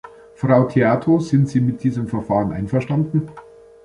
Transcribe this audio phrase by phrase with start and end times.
[0.33, 3.29] Frau Theato, sind Sie mit diesem Verfahren einverstanden?